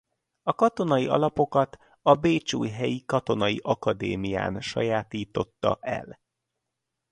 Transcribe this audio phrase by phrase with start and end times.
[0.43, 6.19] A katonai alapokat a bécsújhelyi katonai akadémián sajátította el.